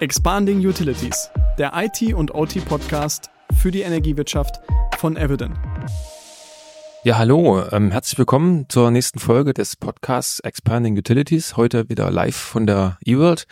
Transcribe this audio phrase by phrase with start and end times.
[0.00, 3.30] Expanding Utilities, der IT- und OT-Podcast
[3.60, 4.60] für die Energiewirtschaft
[4.98, 5.56] von Eviden.
[7.04, 11.56] Ja, hallo, ähm, herzlich willkommen zur nächsten Folge des Podcasts Expanding Utilities.
[11.56, 13.46] Heute wieder live von der eWorld.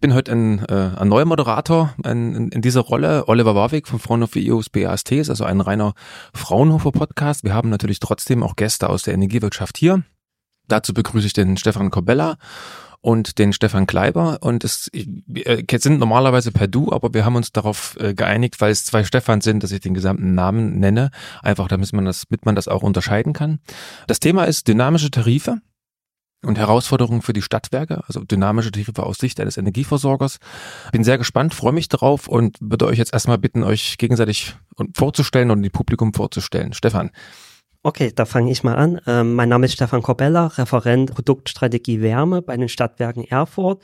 [0.00, 3.28] Bin heute ein, äh, ein neuer Moderator in, in, in dieser Rolle.
[3.28, 5.92] Oliver Warwick von Fraunhofer EOS BAST ist also ein reiner
[6.34, 7.44] Fraunhofer Podcast.
[7.44, 10.02] Wir haben natürlich trotzdem auch Gäste aus der Energiewirtschaft hier.
[10.66, 12.38] Dazu begrüße ich den Stefan Corbella
[13.00, 14.38] und den Stefan Kleiber.
[14.42, 18.70] Und es wir sind normalerweise per Du, aber wir haben uns darauf äh, geeinigt, weil
[18.70, 21.10] es zwei Stefan sind, dass ich den gesamten Namen nenne.
[21.42, 23.60] Einfach damit man das, damit man das auch unterscheiden kann.
[24.06, 25.60] Das Thema ist dynamische Tarife
[26.42, 30.38] und Herausforderungen für die Stadtwerke, also dynamische Tarife aus Sicht eines Energieversorgers.
[30.92, 34.54] Bin sehr gespannt, freue mich darauf und würde euch jetzt erstmal bitten, euch gegenseitig
[34.94, 36.72] vorzustellen und die Publikum vorzustellen.
[36.72, 37.10] Stefan,
[37.82, 39.00] Okay, da fange ich mal an.
[39.06, 43.82] Ähm, mein Name ist Stefan Corbella, Referent Produktstrategie Wärme bei den Stadtwerken Erfurt.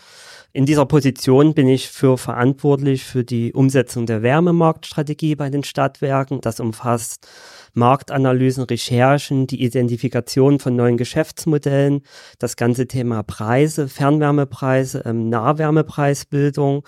[0.52, 6.42] In dieser Position bin ich für verantwortlich für die Umsetzung der Wärmemarktstrategie bei den Stadtwerken.
[6.42, 7.26] Das umfasst
[7.72, 12.02] Marktanalysen, Recherchen, die Identifikation von neuen Geschäftsmodellen,
[12.38, 16.86] das ganze Thema Preise, Fernwärmepreise, ähm, Nahwärmepreisbildung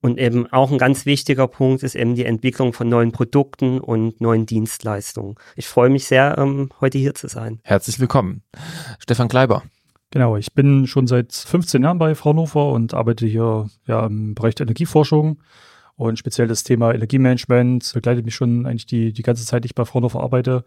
[0.00, 4.20] und eben auch ein ganz wichtiger Punkt ist eben die Entwicklung von neuen Produkten und
[4.20, 5.34] neuen Dienstleistungen.
[5.56, 7.60] Ich freue mich sehr, ähm, heute hier zu sein.
[7.64, 8.42] Herzlich willkommen.
[8.98, 9.62] Stefan Kleiber.
[10.10, 14.54] Genau, ich bin schon seit 15 Jahren bei Fraunhofer und arbeite hier ja, im Bereich
[14.54, 15.42] der Energieforschung
[15.96, 19.74] und speziell das Thema Energiemanagement begleitet mich schon eigentlich die, die ganze Zeit, die ich
[19.74, 20.64] bei Fraunhofer arbeite.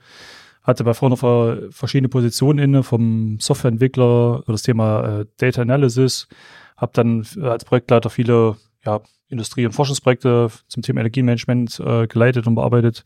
[0.62, 6.28] Hatte bei Fraunhofer verschiedene Positionen inne, vom Softwareentwickler über das Thema äh, Data Analysis.
[6.76, 9.02] Habe dann als Projektleiter viele ja,
[9.32, 13.04] Industrie- und Forschungsprojekte zum Thema Energiemanagement äh, geleitet und bearbeitet.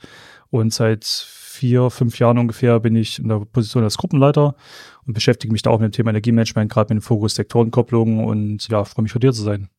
[0.49, 4.55] Und seit vier, fünf Jahren ungefähr bin ich in der Position als Gruppenleiter
[5.05, 8.67] und beschäftige mich da auch mit dem Thema Energiemanagement, gerade mit dem Fokus Sektorenkopplung und
[8.67, 9.69] ja, freue mich, vor dir zu sein.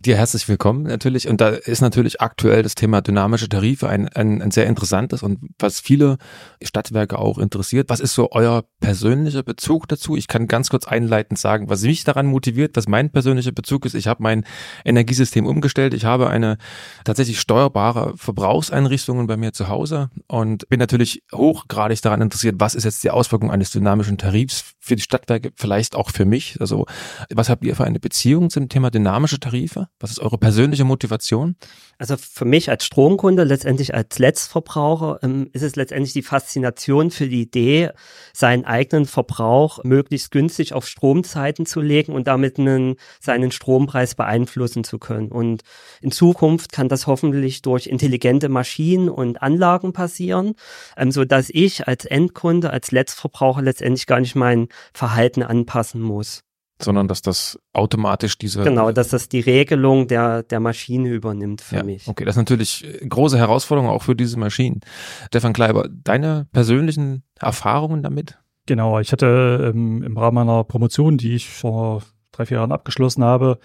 [0.00, 1.28] Dir herzlich willkommen natürlich.
[1.28, 5.38] Und da ist natürlich aktuell das Thema dynamische Tarife ein, ein, ein sehr interessantes und
[5.58, 6.16] was viele
[6.62, 7.90] Stadtwerke auch interessiert.
[7.90, 10.16] Was ist so euer persönlicher Bezug dazu?
[10.16, 13.94] Ich kann ganz kurz einleitend sagen, was mich daran motiviert, was mein persönlicher Bezug ist.
[13.94, 14.44] Ich habe mein
[14.84, 15.92] Energiesystem umgestellt.
[15.92, 16.56] Ich habe eine
[17.04, 22.84] tatsächlich steuerbare Verbrauchseinrichtungen bei mir zu Hause und bin natürlich hochgradig daran interessiert, was ist
[22.84, 26.56] jetzt die Auswirkung eines dynamischen Tarifs für die Stadtwerke, vielleicht auch für mich.
[26.58, 26.86] Also
[27.32, 29.88] was habt ihr für eine Beziehung zum Thema dynamische Tarife?
[30.00, 31.56] Was ist eure persönliche Motivation?
[31.98, 37.28] Also für mich als Stromkunde, letztendlich als Letztverbraucher, ähm, ist es letztendlich die Faszination für
[37.28, 37.90] die Idee,
[38.32, 44.82] seinen eigenen Verbrauch möglichst günstig auf Stromzeiten zu legen und damit einen, seinen Strompreis beeinflussen
[44.82, 45.30] zu können.
[45.30, 45.62] Und
[46.00, 50.54] in Zukunft kann das hoffentlich durch intelligente Maschinen und Anlagen passieren,
[50.96, 56.42] ähm, so dass ich als Endkunde, als Letztverbraucher letztendlich gar nicht mein Verhalten anpassen muss
[56.82, 58.62] sondern dass das automatisch diese.
[58.62, 62.08] Genau, dass das die Regelung der, der Maschine übernimmt für ja, mich.
[62.08, 64.80] Okay, das ist natürlich große Herausforderung auch für diese Maschinen.
[65.26, 68.38] Stefan Kleiber, deine persönlichen Erfahrungen damit?
[68.66, 72.02] Genau, ich hatte ähm, im Rahmen meiner Promotion, die ich vor
[72.32, 73.58] drei, vier Jahren abgeschlossen habe,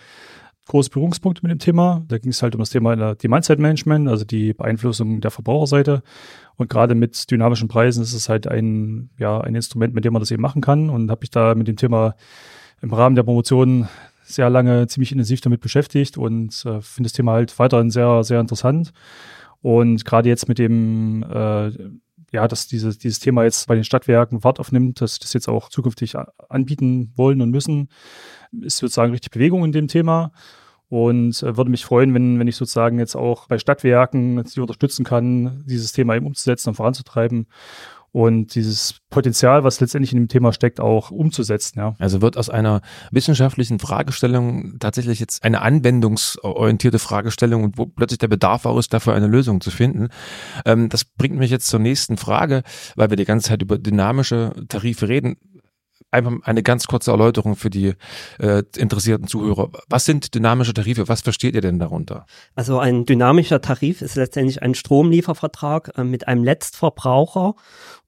[0.68, 2.04] große Berührungspunkte mit dem Thema.
[2.08, 6.02] Da ging es halt um das Thema Demand-Side-Management, also die Beeinflussung der Verbraucherseite.
[6.56, 10.22] Und gerade mit dynamischen Preisen ist es halt ein, ja, ein Instrument, mit dem man
[10.22, 10.90] das eben machen kann.
[10.90, 12.16] Und habe ich da mit dem Thema
[12.82, 13.88] im Rahmen der Promotion
[14.24, 18.40] sehr lange ziemlich intensiv damit beschäftigt und äh, finde das Thema halt weiterhin sehr, sehr
[18.40, 18.92] interessant.
[19.62, 21.72] Und gerade jetzt mit dem, äh,
[22.36, 25.70] ja, dass dieses, dieses Thema jetzt bei den Stadtwerken Wart aufnimmt, dass das jetzt auch
[25.70, 26.16] zukünftig
[26.50, 27.90] anbieten wollen und müssen,
[28.62, 30.32] ist sozusagen richtig Bewegung in dem Thema.
[30.88, 35.04] Und äh, würde mich freuen, wenn, wenn ich sozusagen jetzt auch bei Stadtwerken sie unterstützen
[35.04, 37.48] kann, dieses Thema eben umzusetzen und voranzutreiben
[38.16, 41.80] und dieses Potenzial, was letztendlich in dem Thema steckt, auch umzusetzen.
[41.80, 41.96] Ja.
[42.00, 42.80] Also wird aus einer
[43.12, 49.28] wissenschaftlichen Fragestellung tatsächlich jetzt eine anwendungsorientierte Fragestellung, wo plötzlich der Bedarf auch ist, dafür eine
[49.28, 50.08] Lösung zu finden.
[50.66, 52.64] Ähm, das bringt mich jetzt zur nächsten Frage,
[52.96, 55.36] weil wir die ganze Zeit über dynamische Tarife reden
[56.12, 57.94] einfach eine ganz kurze Erläuterung für die
[58.40, 59.70] äh, interessierten Zuhörer.
[59.90, 61.08] Was sind dynamische Tarife?
[61.08, 62.26] Was versteht ihr denn darunter?
[62.56, 67.56] Also ein dynamischer Tarif ist letztendlich ein Stromliefervertrag äh, mit einem Letztverbraucher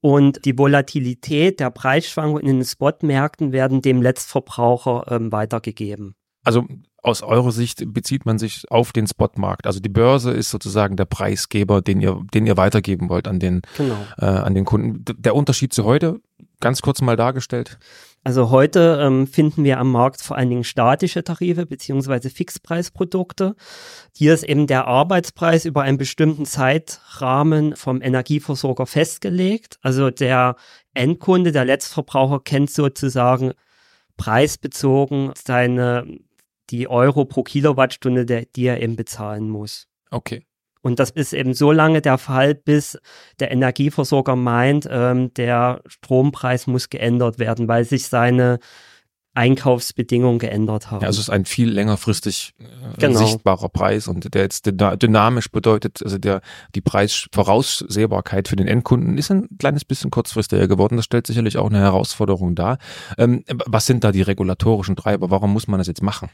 [0.02, 6.16] und die Volatilität der Preisschwankungen in den Spotmärkten werden dem Letztverbraucher ähm, weitergegeben.
[6.44, 6.66] Also
[7.04, 9.66] aus eurer Sicht bezieht man sich auf den Spotmarkt.
[9.66, 13.62] Also die Börse ist sozusagen der Preisgeber, den ihr, den ihr weitergeben wollt an den,
[13.78, 13.96] genau.
[14.18, 15.06] äh, an den Kunden.
[15.18, 16.20] Der Unterschied zu heute,
[16.60, 17.78] ganz kurz mal dargestellt?
[18.24, 23.56] Also heute ähm, finden wir am Markt vor allen Dingen statische Tarife beziehungsweise Fixpreisprodukte.
[24.14, 29.78] Hier ist eben der Arbeitspreis über einen bestimmten Zeitrahmen vom Energieversorger festgelegt.
[29.82, 30.56] Also der
[30.94, 33.54] Endkunde, der Letztverbraucher kennt sozusagen
[34.18, 36.06] preisbezogen seine
[36.70, 39.88] die Euro pro Kilowattstunde, der, die er eben bezahlen muss.
[40.12, 40.46] Okay.
[40.82, 42.98] Und das ist eben so lange der Fall, bis
[43.40, 48.60] der Energieversorger meint, ähm, der Strompreis muss geändert werden, weil sich seine
[49.34, 51.02] Einkaufsbedingungen geändert haben.
[51.02, 52.66] Ja, also es ist ein viel längerfristig äh,
[53.00, 53.20] Genau.
[53.20, 56.42] sichtbarer Preis und der jetzt dyna- dynamisch bedeutet, also der
[56.74, 60.96] die Preisvoraussehbarkeit für den Endkunden ist ein kleines bisschen kurzfristiger geworden.
[60.98, 62.80] Das stellt sicherlich auch eine Herausforderung dar.
[63.20, 65.30] Ähm, was sind da die regulatorischen Treiber?
[65.30, 66.30] Warum muss man das jetzt machen?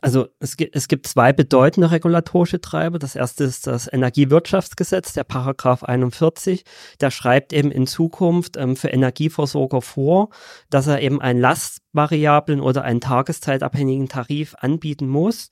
[0.00, 2.98] Also es gibt, es gibt zwei bedeutende regulatorische Treiber.
[2.98, 6.64] Das erste ist das Energiewirtschaftsgesetz, der Paragraph 41.
[7.00, 10.30] Der schreibt eben in Zukunft ähm, für Energieversorger vor,
[10.70, 11.40] dass er eben einen
[11.98, 15.48] lastvariablen oder einen tageszeitabhängigen Tarif anbieten muss,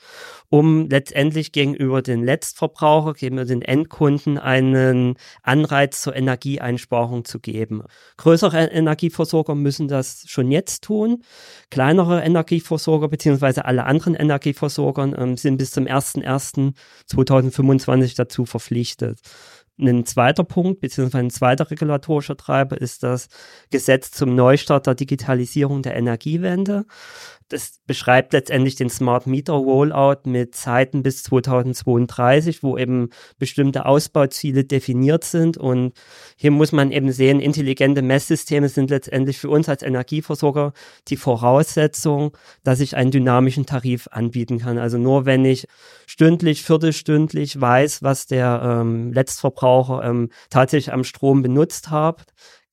[0.48, 7.82] um letztendlich gegenüber den Letztverbraucher, gegenüber den Endkunden einen Anreiz zur Energieeinsparung zu geben.
[8.16, 11.22] Größere Energieversorger müssen das schon jetzt tun.
[11.70, 19.18] Kleinere Energieversorger beziehungsweise alle anderen Energieversorger ähm, sind bis zum 01.01.2025 dazu verpflichtet.
[19.78, 23.28] Ein zweiter Punkt, beziehungsweise ein zweiter regulatorischer Treiber ist das
[23.70, 26.86] Gesetz zum Neustart der Digitalisierung der Energiewende.
[27.48, 34.64] Das beschreibt letztendlich den Smart Meter Rollout mit Zeiten bis 2032, wo eben bestimmte Ausbauziele
[34.64, 35.56] definiert sind.
[35.56, 35.92] Und
[36.36, 40.72] hier muss man eben sehen, intelligente Messsysteme sind letztendlich für uns als Energieversorger
[41.06, 44.78] die Voraussetzung, dass ich einen dynamischen Tarif anbieten kann.
[44.78, 45.68] Also nur wenn ich
[46.06, 49.65] stündlich, viertelstündlich weiß, was der ähm, Letztverbraucher
[50.02, 52.24] ähm, tatsächlich am Strom benutzt hat,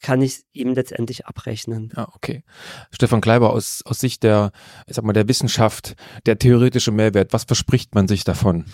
[0.02, 1.92] kann ich ihm letztendlich abrechnen.
[1.96, 2.44] Ja, okay.
[2.92, 4.52] Stefan Kleiber, aus, aus Sicht der,
[4.86, 5.96] ich sag mal, der Wissenschaft,
[6.26, 8.66] der theoretische Mehrwert, was verspricht man sich davon?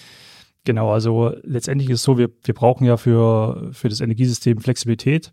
[0.65, 5.31] Genau, also letztendlich ist es so, wir, wir brauchen ja für, für das Energiesystem Flexibilität.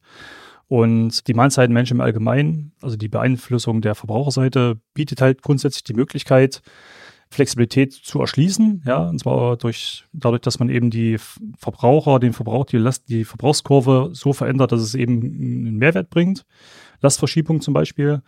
[0.68, 6.60] Und die Mahlzeitenmenschen im Allgemeinen, also die Beeinflussung der Verbraucherseite, bietet halt grundsätzlich die Möglichkeit,
[7.36, 11.18] Flexibilität zu erschließen, ja, und zwar durch, dadurch, dass man eben die
[11.58, 16.44] Verbraucher, den Verbrauch, die Last, die Verbrauchskurve so verändert, dass es eben einen Mehrwert bringt.
[17.00, 18.22] Lastverschiebung zum Beispiel.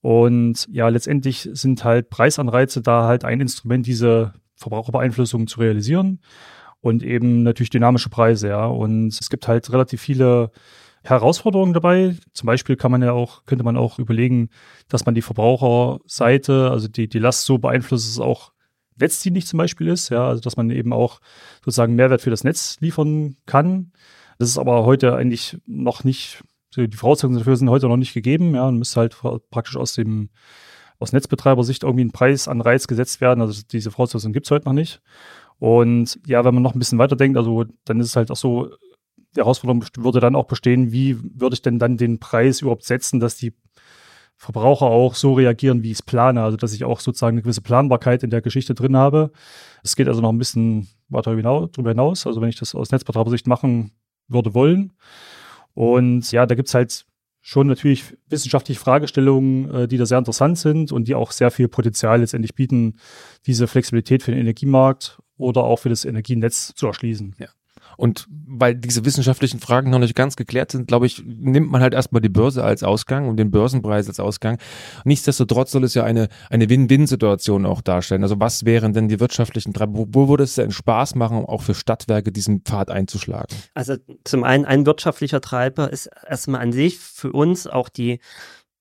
[0.00, 6.20] Und ja, letztendlich sind halt Preisanreize da halt ein Instrument, diese Verbraucherbeeinflussung zu realisieren
[6.80, 8.66] und eben natürlich dynamische Preise, ja.
[8.66, 10.50] Und es gibt halt relativ viele
[11.08, 12.16] Herausforderungen dabei.
[12.32, 14.50] Zum Beispiel kann man ja auch, könnte man auch überlegen,
[14.88, 18.52] dass man die Verbraucherseite, also die, die Last so beeinflusst, dass es auch
[18.98, 21.20] netzdienlich zum Beispiel ist, ja, also dass man eben auch
[21.64, 23.92] sozusagen Mehrwert für das Netz liefern kann.
[24.38, 26.42] Das ist aber heute eigentlich noch nicht,
[26.76, 29.16] die Voraussetzungen dafür sind heute noch nicht gegeben, ja, und müsste halt
[29.50, 30.30] praktisch aus dem
[30.98, 33.40] aus Netzbetreibersicht irgendwie ein Preisanreiz gesetzt werden.
[33.42, 35.02] Also diese Voraussetzungen gibt es heute noch nicht.
[35.58, 38.36] Und ja, wenn man noch ein bisschen weiter denkt, also dann ist es halt auch
[38.36, 38.70] so,
[39.36, 43.20] die Herausforderung würde dann auch bestehen, wie würde ich denn dann den Preis überhaupt setzen,
[43.20, 43.52] dass die
[44.38, 47.62] Verbraucher auch so reagieren, wie ich es plane, also dass ich auch sozusagen eine gewisse
[47.62, 49.30] Planbarkeit in der Geschichte drin habe.
[49.82, 53.46] Es geht also noch ein bisschen weiter darüber hinaus, also wenn ich das aus Netzbetreibersicht
[53.46, 53.92] machen
[54.28, 54.92] würde wollen.
[55.72, 57.06] Und ja, da gibt's halt
[57.40, 61.68] schon natürlich wissenschaftliche Fragestellungen, äh, die da sehr interessant sind und die auch sehr viel
[61.68, 62.98] Potenzial letztendlich bieten,
[63.46, 67.36] diese Flexibilität für den Energiemarkt oder auch für das Energienetz zu erschließen.
[67.38, 67.46] Ja.
[67.96, 71.94] Und weil diese wissenschaftlichen Fragen noch nicht ganz geklärt sind, glaube ich, nimmt man halt
[71.94, 74.58] erstmal die Börse als Ausgang und den Börsenpreis als Ausgang.
[75.04, 78.22] Nichtsdestotrotz soll es ja eine, eine Win-Win-Situation auch darstellen.
[78.22, 79.96] Also was wären denn die wirtschaftlichen Treiber?
[79.96, 83.56] Wo, wo würde es denn Spaß machen, auch für Stadtwerke diesen Pfad einzuschlagen?
[83.74, 88.20] Also zum einen ein wirtschaftlicher Treiber ist erstmal an sich für uns auch die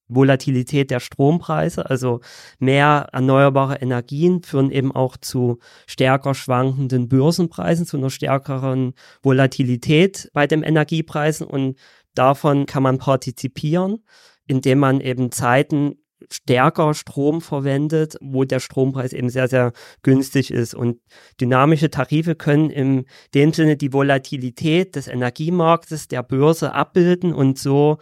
[0.07, 2.21] Volatilität der Strompreise, also
[2.59, 8.93] mehr erneuerbare Energien führen eben auch zu stärker schwankenden Börsenpreisen, zu einer stärkeren
[9.23, 11.77] Volatilität bei den Energiepreisen und
[12.13, 14.03] davon kann man partizipieren,
[14.47, 15.95] indem man eben Zeiten
[16.31, 20.73] stärker Strom verwendet, wo der Strompreis eben sehr, sehr günstig ist.
[20.73, 20.99] Und
[21.39, 27.97] dynamische Tarife können in dem Sinne die Volatilität des Energiemarktes, der Börse abbilden und so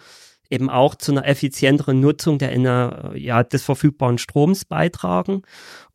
[0.54, 5.42] eben auch zu einer effizienteren Nutzung der, Ener ja, des verfügbaren Stroms beitragen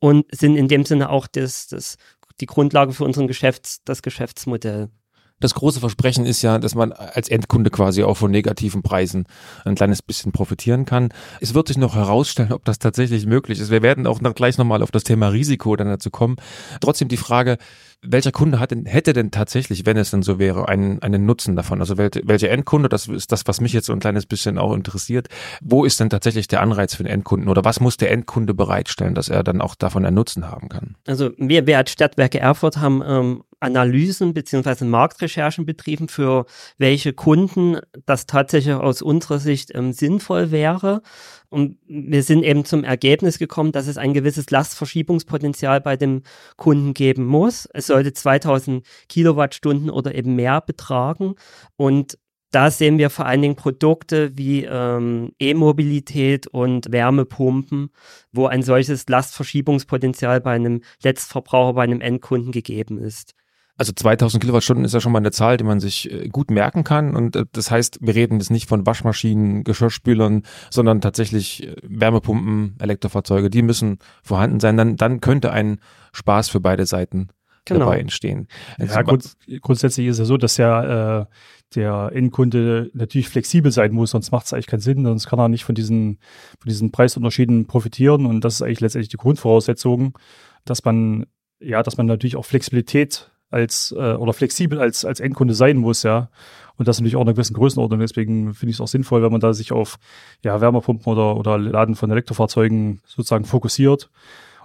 [0.01, 1.97] und sind in dem Sinne auch das, das,
[2.41, 4.91] die Grundlage für unseren Geschäfts-, das Geschäftsmodell.
[5.41, 9.27] Das große Versprechen ist ja, dass man als Endkunde quasi auch von negativen Preisen
[9.65, 11.11] ein kleines bisschen profitieren kann.
[11.41, 13.71] Es wird sich noch herausstellen, ob das tatsächlich möglich ist.
[13.71, 16.37] Wir werden auch noch gleich nochmal auf das Thema Risiko dann dazu kommen.
[16.81, 17.59] Trotzdem die Frage,
[18.03, 21.57] welcher Kunde hat denn, hätte denn tatsächlich, wenn es denn so wäre, einen, einen Nutzen
[21.57, 21.81] davon?
[21.81, 24.73] Also welche, welcher Endkunde, das ist das, was mich jetzt so ein kleines bisschen auch
[24.73, 25.29] interessiert.
[25.61, 29.15] Wo ist denn tatsächlich der Anreiz für den Endkunden oder was muss der Endkunde bereitstellen,
[29.15, 30.95] dass er dann auch davon einen Nutzen haben kann?
[31.07, 36.47] Also wir, wir als Stadtwerke Erfurt haben ähm, Analysen beziehungsweise Marktrecherchen betrieben, für
[36.79, 41.03] welche Kunden das tatsächlich aus unserer Sicht ähm, sinnvoll wäre.
[41.49, 46.23] Und wir sind eben zum Ergebnis gekommen, dass es ein gewisses Lastverschiebungspotenzial bei dem
[46.57, 47.69] Kunden geben muss.
[47.73, 51.35] Es sollte 2000 Kilowattstunden oder eben mehr betragen.
[51.77, 52.19] Und
[52.51, 57.91] da sehen wir vor allen Dingen Produkte wie ähm, E-Mobilität und Wärmepumpen,
[58.33, 63.35] wo ein solches Lastverschiebungspotenzial bei einem Letztverbraucher, bei einem Endkunden gegeben ist.
[63.79, 66.83] Also 2000 Kilowattstunden ist ja schon mal eine Zahl, die man sich äh, gut merken
[66.83, 67.15] kann.
[67.15, 72.77] Und äh, das heißt, wir reden jetzt nicht von Waschmaschinen, Geschirrspülern, sondern tatsächlich äh, Wärmepumpen,
[72.81, 74.77] Elektrofahrzeuge, die müssen vorhanden sein.
[74.77, 75.79] Dann, dann könnte ein
[76.13, 77.29] Spaß für beide Seiten
[77.65, 77.87] genau.
[77.87, 78.49] dabei entstehen.
[78.79, 81.27] Also ja, grund, grundsätzlich ist es ja so, dass ja äh,
[81.75, 85.49] der Endkunde natürlich flexibel sein muss, sonst macht es eigentlich keinen Sinn, sonst kann er
[85.49, 86.19] nicht von diesen,
[86.59, 88.27] von diesen Preisunterschieden profitieren.
[88.27, 90.19] Und das ist eigentlich letztendlich die Grundvoraussetzung,
[90.65, 91.27] dass man,
[91.61, 96.03] ja, dass man natürlich auch Flexibilität als äh, oder flexibel als, als Endkunde sein muss,
[96.03, 96.29] ja.
[96.77, 97.99] Und das natürlich auch in einer gewissen Größenordnung.
[97.99, 99.99] Deswegen finde ich es auch sinnvoll, wenn man da sich auf
[100.45, 104.11] ja, Wärmepumpen oder, oder Laden von Elektrofahrzeugen sozusagen fokussiert.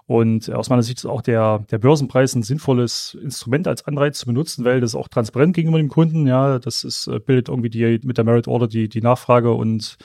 [0.06, 4.26] Und aus meiner Sicht ist auch der, der Börsenpreis ein sinnvolles Instrument als Anreiz zu
[4.26, 8.00] benutzen, weil das auch transparent gegenüber dem Kunden, ja, das ist, äh, bildet irgendwie die,
[8.04, 9.98] mit der Merit Order die, die Nachfrage und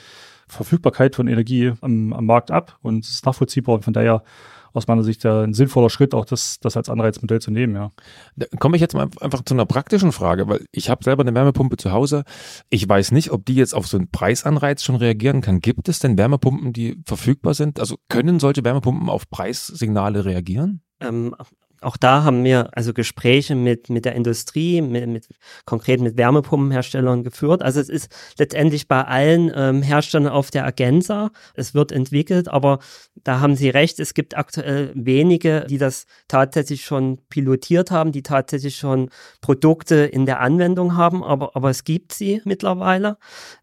[0.47, 4.23] Verfügbarkeit von Energie am, am Markt ab und ist nachvollziehbar und von daher
[4.73, 7.91] aus meiner Sicht ja ein sinnvoller Schritt, auch das, das als Anreizmodell zu nehmen, ja.
[8.35, 11.33] Da komme ich jetzt mal einfach zu einer praktischen Frage, weil ich habe selber eine
[11.33, 12.23] Wärmepumpe zu Hause.
[12.69, 15.59] Ich weiß nicht, ob die jetzt auf so einen Preisanreiz schon reagieren kann.
[15.59, 17.79] Gibt es denn Wärmepumpen, die verfügbar sind?
[17.79, 20.81] Also können solche Wärmepumpen auf Preissignale reagieren?
[20.99, 21.35] Ähm,
[21.81, 25.27] auch da haben wir also Gespräche mit, mit der Industrie, mit, mit
[25.65, 27.61] konkret mit Wärmepumpenherstellern geführt.
[27.61, 31.31] Also es ist letztendlich bei allen ähm, Herstellern auf der Agenda.
[31.53, 32.79] Es wird entwickelt, aber
[33.23, 38.23] da haben Sie recht, es gibt aktuell wenige, die das tatsächlich schon pilotiert haben, die
[38.23, 39.09] tatsächlich schon
[39.41, 43.17] Produkte in der Anwendung haben, aber, aber es gibt sie mittlerweile.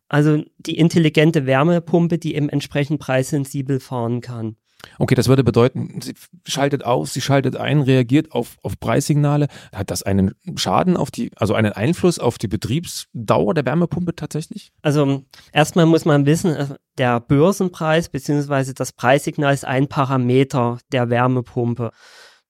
[0.08, 4.56] Also die intelligente Wärmepumpe, die eben entsprechend preissensibel fahren kann.
[4.98, 6.14] Okay, das würde bedeuten, sie
[6.46, 9.48] schaltet aus, sie schaltet ein, reagiert auf, auf Preissignale.
[9.74, 14.72] Hat das einen Schaden auf die, also einen Einfluss auf die Betriebsdauer der Wärmepumpe tatsächlich?
[14.82, 16.66] Also erstmal muss man wissen, äh,
[16.98, 18.72] der Börsenpreis bzw.
[18.74, 21.90] das Preissignal ist ein Parameter der Wärmepumpe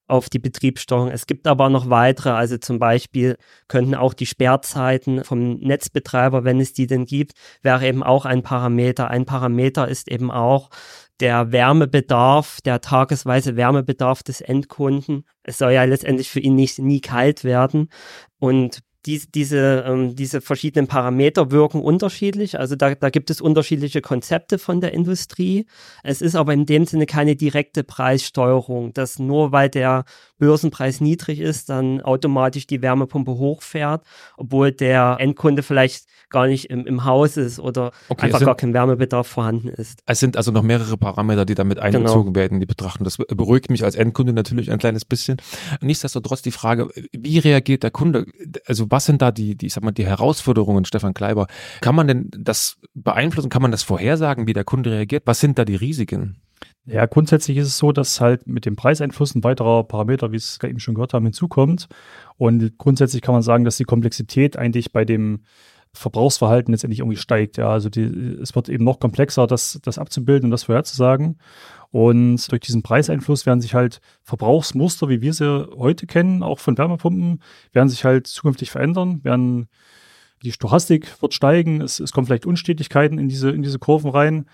[0.09, 1.11] auf die Betriebssteuerung.
[1.11, 3.37] Es gibt aber noch weitere, also zum Beispiel
[3.69, 8.43] könnten auch die Sperrzeiten vom Netzbetreiber, wenn es die denn gibt, wäre eben auch ein
[8.43, 9.11] Parameter.
[9.11, 10.71] Ein Parameter ist eben auch
[11.21, 15.25] der Wärmebedarf, der tagesweise Wärmebedarf des Endkunden.
[15.43, 17.89] Es soll ja letztendlich für ihn nicht nie kalt werden.
[18.39, 22.59] Und dies, diese, ähm, diese verschiedenen Parameter wirken unterschiedlich.
[22.59, 25.67] Also da, da gibt es unterschiedliche Konzepte von der Industrie.
[26.03, 30.05] Es ist aber in dem Sinne keine direkte Preissteuerung, dass nur weil der
[30.39, 34.05] Börsenpreis niedrig ist, dann automatisch die Wärmepumpe hochfährt,
[34.37, 38.57] obwohl der Endkunde vielleicht gar nicht im, im Haus ist oder okay, einfach sind, gar
[38.57, 40.01] kein Wärmebedarf vorhanden ist.
[40.07, 41.87] Es sind also noch mehrere Parameter, die damit genau.
[41.87, 42.41] einbezogen genau.
[42.41, 43.05] werden die Betrachtung.
[43.05, 45.37] Das beruhigt mich als Endkunde natürlich ein kleines bisschen.
[45.81, 48.27] Nichtsdestotrotz die Frage, wie reagiert der Kunde?
[48.67, 51.47] Also was sind da die, die, ich sag mal, die Herausforderungen, Stefan Kleiber?
[51.81, 53.49] Kann man denn das beeinflussen?
[53.49, 55.23] Kann man das vorhersagen, wie der Kunde reagiert?
[55.27, 56.37] Was sind da die Risiken?
[56.87, 60.59] Ja, grundsätzlich ist es so, dass halt mit dem Preiseinfluss ein weiterer Parameter, wie es
[60.63, 61.89] eben schon gehört haben, hinzukommt.
[62.37, 65.41] Und grundsätzlich kann man sagen, dass die Komplexität eigentlich bei dem
[65.93, 67.57] Verbrauchsverhalten letztendlich irgendwie steigt.
[67.57, 68.03] Ja, also die,
[68.41, 71.39] es wird eben noch komplexer, das, das abzubilden und das vorherzusagen.
[71.91, 76.79] Und durch diesen Preiseinfluss werden sich halt Verbrauchsmuster, wie wir sie heute kennen, auch von
[76.79, 77.41] Wärmepumpen,
[77.73, 79.69] werden sich halt zukünftig verändern, werden
[80.43, 84.47] die Stochastik wird steigen, es, es kommen vielleicht Unstetigkeiten in diese, in diese Kurven rein.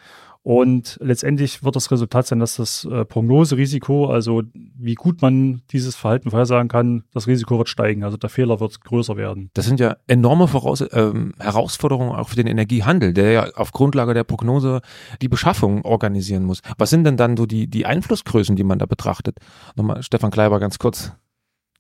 [0.45, 5.95] Und letztendlich wird das Resultat sein, dass das äh, Prognoserisiko, also wie gut man dieses
[5.95, 8.03] Verhalten vorhersagen kann, das Risiko wird steigen.
[8.03, 9.51] Also der Fehler wird größer werden.
[9.55, 14.15] Das sind ja enorme Voraus ähm, Herausforderungen auch für den Energiehandel, der ja auf Grundlage
[14.15, 14.81] der Prognose
[15.21, 16.61] die Beschaffung organisieren muss.
[16.77, 19.39] Was sind denn dann so die, die Einflussgrößen, die man da betrachtet?
[19.77, 21.13] Nochmal Stefan Kleiber ganz kurz.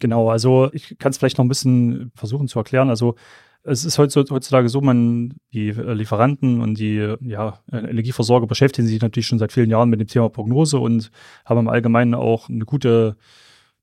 [0.02, 2.90] Genau, also ich kann es vielleicht noch ein bisschen versuchen zu erklären.
[2.90, 3.14] Also
[3.62, 9.28] es ist heutzutage so, man, die äh, Lieferanten und die ja, Energieversorger beschäftigen sich natürlich
[9.28, 11.12] schon seit vielen Jahren mit dem Thema Prognose und
[11.44, 13.16] haben im Allgemeinen auch eine gute,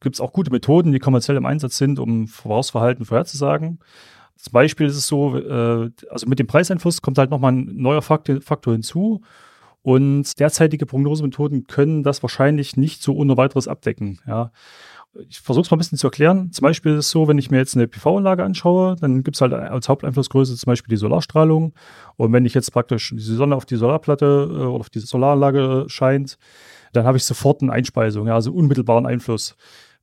[0.01, 3.79] gibt es auch gute Methoden, die kommerziell im Einsatz sind, um Verbrauchsverhalten vorherzusagen.
[4.35, 8.01] Zum Beispiel ist es so, äh, also mit dem Preiseinfluss kommt halt nochmal ein neuer
[8.01, 9.21] Faktor, Faktor hinzu.
[9.81, 14.19] Und derzeitige Prognosemethoden können das wahrscheinlich nicht so ohne weiteres abdecken.
[14.27, 14.51] Ja
[15.27, 16.51] ich versuche es mal ein bisschen zu erklären.
[16.51, 19.41] Zum Beispiel ist es so, wenn ich mir jetzt eine PV-Anlage anschaue, dann gibt es
[19.41, 21.73] halt als Haupteinflussgröße zum Beispiel die Solarstrahlung.
[22.15, 25.85] Und wenn ich jetzt praktisch die Sonne auf die Solarplatte äh, oder auf die Solaranlage
[25.87, 26.37] scheint,
[26.93, 29.55] dann habe ich sofort eine Einspeisung, ja, also unmittelbaren Einfluss.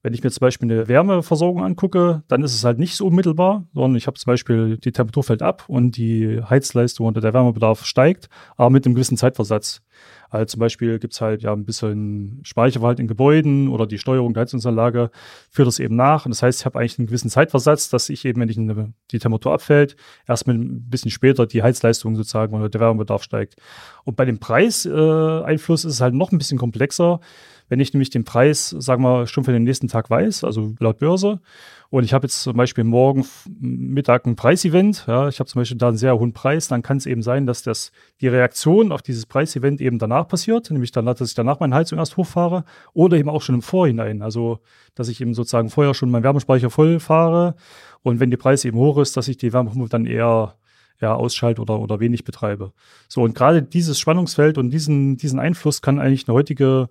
[0.07, 3.67] Wenn ich mir zum Beispiel eine Wärmeversorgung angucke, dann ist es halt nicht so unmittelbar,
[3.75, 7.85] sondern ich habe zum Beispiel die Temperatur fällt ab und die Heizleistung oder der Wärmebedarf
[7.85, 9.83] steigt, aber mit einem gewissen Zeitversatz.
[10.31, 14.43] Also zum Beispiel gibt's halt ja ein bisschen Speicherverhalten in Gebäuden oder die Steuerung der
[14.43, 15.11] Heizungsanlage
[15.51, 16.25] führt das eben nach.
[16.25, 18.93] Und das heißt, ich habe eigentlich einen gewissen Zeitversatz, dass ich eben, wenn ich eine,
[19.11, 19.97] die Temperatur abfällt,
[20.29, 23.57] erst mit ein bisschen später die Heizleistung sozusagen oder der Wärmebedarf steigt.
[24.05, 27.19] Und bei dem Preiseinfluss ist es halt noch ein bisschen komplexer.
[27.68, 30.99] Wenn ich nämlich den Preis, sagen wir, schon für den nächsten Tag weiß, also laut
[30.99, 31.40] Börse,
[31.88, 33.25] und ich habe jetzt zum Beispiel morgen
[33.61, 36.96] Mittag ein Preisevent, ja, ich habe zum Beispiel da einen sehr hohen Preis, dann kann
[36.96, 41.06] es eben sein, dass das die Reaktion auf dieses Preisevent eben danach passiert, nämlich dann,
[41.06, 44.23] dass ich danach meine Heizung erst hochfahre oder eben auch schon im Vorhinein.
[44.23, 44.58] Also,
[44.94, 47.54] dass ich eben sozusagen vorher schon meinen Wärmespeicher voll fahre
[48.02, 50.54] und wenn die Preise eben hoch ist, dass ich die Wärmepumpe dann eher
[51.00, 52.73] ja, ausschalte oder, oder wenig betreibe.
[53.09, 56.88] So, und gerade dieses Spannungsfeld und diesen, diesen Einfluss kann eigentlich eine heutige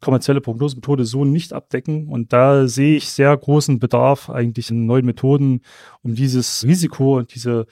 [0.00, 2.08] kommerzielle Prognosemethode so nicht abdecken.
[2.08, 5.62] Und da sehe ich sehr großen Bedarf eigentlich in neuen Methoden,
[6.02, 7.66] um dieses Risiko und diese,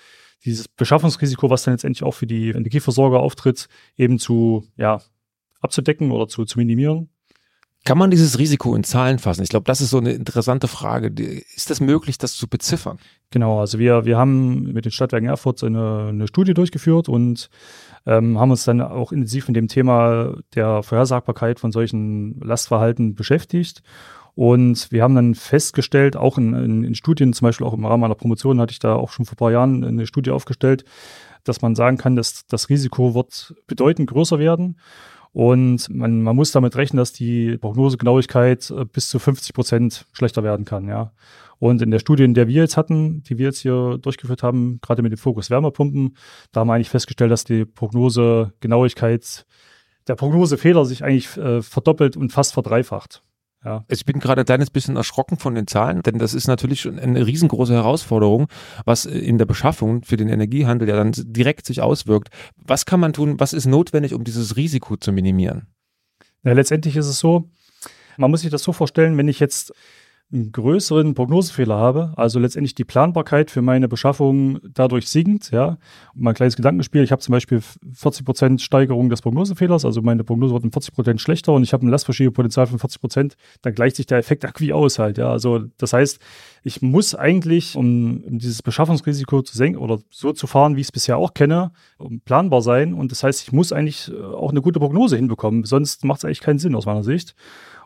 [0.45, 5.01] dieses Beschaffungsrisiko, was dann letztendlich auch für die Energieversorger auftritt, eben zu, ja,
[5.61, 7.09] abzudecken oder zu, zu minimieren.
[7.87, 9.43] Kann man dieses Risiko in Zahlen fassen?
[9.43, 11.09] Ich glaube, das ist so eine interessante Frage.
[11.55, 12.99] Ist das möglich, das zu beziffern?
[13.31, 17.51] Genau, also wir, wir haben mit den Stadtwerken Erfurt eine, eine Studie durchgeführt und
[18.07, 23.83] ähm, haben uns dann auch intensiv mit dem Thema der Vorhersagbarkeit von solchen Lastverhalten beschäftigt.
[24.35, 28.01] Und wir haben dann festgestellt, auch in, in, in Studien, zum Beispiel auch im Rahmen
[28.01, 30.87] meiner Promotion hatte ich da auch schon vor ein paar Jahren eine Studie aufgestellt,
[31.45, 34.79] dass man sagen kann, dass das Risiko wird bedeutend größer werden.
[35.35, 40.45] Und man, man muss damit rechnen, dass die Prognosegenauigkeit äh, bis zu 50 Prozent schlechter
[40.45, 41.13] werden kann, ja.
[41.59, 44.79] Und in der Studie, in der wir jetzt hatten, die wir jetzt hier durchgeführt haben,
[44.81, 46.17] gerade mit dem Fokus Wärmepumpen,
[46.53, 49.45] da haben wir eigentlich festgestellt, dass die Prognosegenauigkeit,
[50.07, 53.23] der Prognosefehler sich eigentlich äh, verdoppelt und fast verdreifacht.
[53.65, 53.85] Ja.
[53.89, 56.83] Also ich bin gerade ein kleines bisschen erschrocken von den Zahlen, denn das ist natürlich
[56.83, 58.49] schon eine riesengroße Herausforderung,
[58.85, 62.29] was in der Beschaffung für den Energiehandel ja dann direkt sich auswirkt.
[62.57, 65.69] Was kann man tun, was ist notwendig, um dieses Risiko zu minimieren?
[66.43, 67.49] Ja, letztendlich ist es so,
[68.19, 69.73] man muss sich das so vorstellen, wenn ich jetzt
[70.35, 75.79] einen größeren Prognosefehler habe, also letztendlich die Planbarkeit für meine Beschaffung dadurch sinkt, ja.
[76.15, 80.25] Mal ein kleines Gedankenspiel, ich habe zum Beispiel 40 Prozent Steigerung des Prognosefehlers, also meine
[80.25, 83.75] Prognose wird um 40 Prozent schlechter und ich habe ein Lastverschiebepotenzial von 40 Prozent, dann
[83.75, 85.31] gleicht sich der Effekt irgendwie aus halt, ja.
[85.31, 86.19] Also das heißt,
[86.65, 90.93] ich muss eigentlich, um, dieses Beschaffungsrisiko zu senken oder so zu fahren, wie ich es
[90.93, 91.71] bisher auch kenne,
[92.25, 96.05] planbar sein und das heißt, ich muss eigentlich äh, auch eine gute Prognose hinbekommen, sonst
[96.05, 97.35] macht es eigentlich keinen Sinn aus meiner Sicht.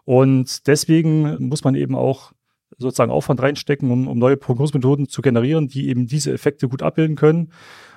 [0.09, 2.33] Und deswegen muss man eben auch
[2.79, 7.17] sozusagen Aufwand reinstecken, um, um neue Prognosemethoden zu generieren, die eben diese Effekte gut abbilden
[7.17, 7.53] können,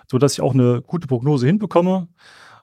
[0.10, 2.08] so dass ich auch eine gute Prognose hinbekomme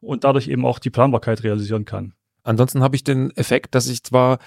[0.00, 2.12] und dadurch eben auch die Planbarkeit realisieren kann.
[2.44, 4.38] Ansonsten habe ich den Effekt, dass ich zwar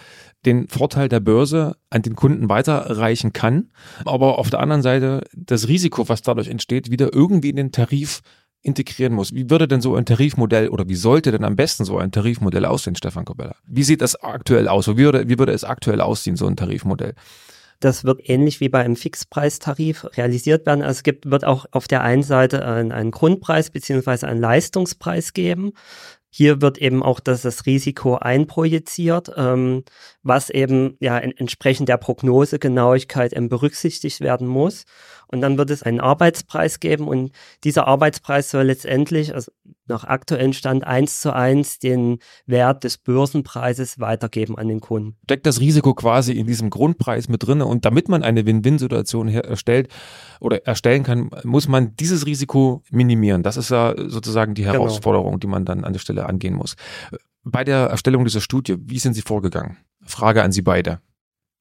[0.46, 3.72] den Vorteil der Börse an den Kunden weiterreichen kann,
[4.06, 8.22] aber auf der anderen Seite das Risiko, was dadurch entsteht, wieder irgendwie in den Tarif
[8.64, 9.34] integrieren muss.
[9.34, 12.66] Wie würde denn so ein Tarifmodell oder wie sollte denn am besten so ein Tarifmodell
[12.66, 13.56] aussehen, Stefan Kobella?
[13.66, 14.88] Wie sieht das aktuell aus?
[14.88, 17.14] Wie würde, wie würde es aktuell aussehen, so ein Tarifmodell?
[17.82, 20.82] Das wird ähnlich wie bei einem Fixpreistarif realisiert werden.
[20.82, 25.34] Also es gibt, wird auch auf der einen Seite einen, einen Grundpreis beziehungsweise einen Leistungspreis
[25.34, 25.74] geben.
[26.30, 29.84] Hier wird eben auch das, das Risiko einprojiziert, ähm,
[30.24, 34.86] was eben ja entsprechend der Prognosegenauigkeit berücksichtigt werden muss.
[35.28, 37.32] Und dann wird es einen Arbeitspreis geben und
[37.64, 39.52] dieser Arbeitspreis soll letztendlich also
[39.88, 45.16] nach aktuellem Stand eins zu eins den Wert des Börsenpreises weitergeben an den Kunden.
[45.24, 49.90] Steckt das Risiko quasi in diesem Grundpreis mit drinne und damit man eine Win-Win-Situation erstellt
[50.40, 53.42] oder erstellen kann, muss man dieses Risiko minimieren.
[53.42, 54.74] Das ist ja sozusagen die genau.
[54.74, 55.40] Herausforderung, genau.
[55.40, 56.76] die man dann an der Stelle angehen muss.
[57.44, 59.78] Bei der Erstellung dieser Studie, wie sind Sie vorgegangen?
[60.06, 61.00] Frage an Sie beide.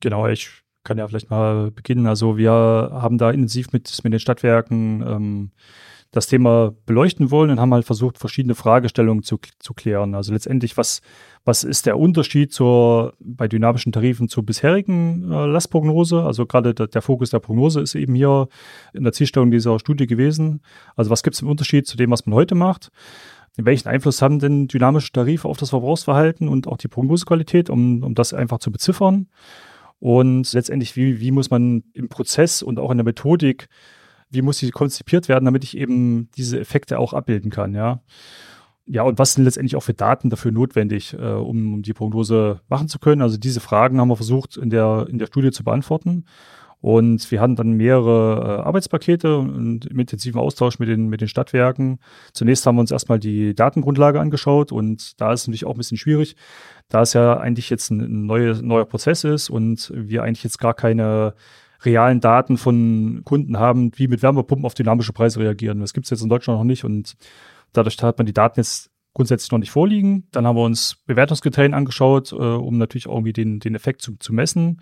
[0.00, 2.07] Genau, ich kann ja vielleicht mal beginnen.
[2.07, 5.50] Also wir haben da intensiv mit, mit den Stadtwerken ähm,
[6.12, 10.16] das Thema beleuchten wollen und haben halt versucht, verschiedene Fragestellungen zu, zu klären.
[10.16, 11.03] Also letztendlich, was,
[11.44, 16.24] was ist der Unterschied zur, bei dynamischen Tarifen zur bisherigen äh, Lastprognose?
[16.24, 18.48] Also gerade der, der, Fokus der Prognose ist eben hier
[18.92, 20.62] in der Zielstellung dieser Studie gewesen.
[20.96, 22.90] Also was gibt es im Unterschied zu dem, was man heute macht?
[23.56, 28.14] Welchen Einfluss haben denn dynamische Tarife auf das Verbrauchsverhalten und auch die Prognosequalität, um, um
[28.14, 29.28] das einfach zu beziffern?
[29.98, 33.68] Und letztendlich, wie, wie muss man im Prozess und auch in der Methodik,
[34.30, 38.00] wie muss sie konzipiert werden, damit ich eben diese Effekte auch abbilden kann, ja.
[38.86, 42.88] Ja, und was sind letztendlich auch für Daten dafür notwendig, äh, um, die Prognose machen
[42.88, 43.22] zu können?
[43.22, 46.24] Also diese Fragen haben wir versucht in der, in der Studie zu beantworten.
[46.80, 51.28] Und wir hatten dann mehrere äh, Arbeitspakete und im intensiven Austausch mit den, mit den
[51.28, 51.98] Stadtwerken.
[52.32, 55.78] Zunächst haben wir uns erstmal die Datengrundlage angeschaut und da ist es natürlich auch ein
[55.78, 56.36] bisschen schwierig,
[56.88, 60.58] da es ja eigentlich jetzt ein, ein neue, neuer Prozess ist und wir eigentlich jetzt
[60.58, 61.34] gar keine
[61.84, 65.80] realen Daten von Kunden haben, wie mit Wärmepumpen auf dynamische Preise reagieren.
[65.80, 67.14] Das gibt es jetzt in Deutschland noch nicht und
[67.72, 70.28] dadurch hat man die Daten jetzt grundsätzlich noch nicht vorliegen.
[70.32, 74.32] Dann haben wir uns Bewertungskriterien angeschaut, äh, um natürlich irgendwie den, den Effekt zu, zu
[74.32, 74.80] messen.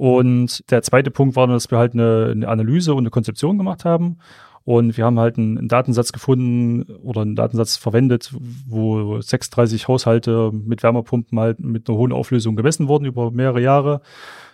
[0.00, 3.84] Und der zweite Punkt war, dass wir halt eine, eine Analyse und eine Konzeption gemacht
[3.84, 4.16] haben.
[4.64, 8.34] Und wir haben halt einen, einen, Datensatz gefunden oder einen Datensatz verwendet,
[8.66, 14.00] wo 36 Haushalte mit Wärmepumpen halt mit einer hohen Auflösung gemessen wurden über mehrere Jahre.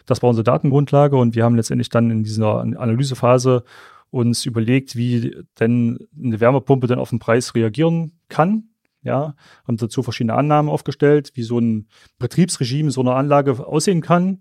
[0.04, 3.62] Das war unsere Datengrundlage und wir haben letztendlich dann in dieser Analysephase
[4.10, 8.70] uns überlegt, wie denn eine Wärmepumpe dann auf den Preis reagieren kann.
[9.04, 11.86] Ja, haben dazu verschiedene Annahmen aufgestellt, wie so ein
[12.18, 14.40] Betriebsregime so eine Anlage aussehen kann